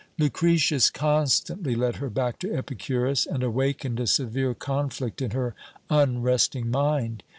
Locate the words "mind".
6.71-7.21